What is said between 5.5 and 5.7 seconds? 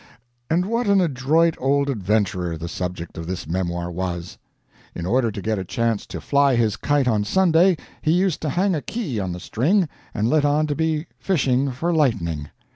a